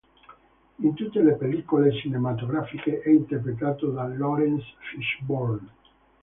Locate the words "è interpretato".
3.01-3.91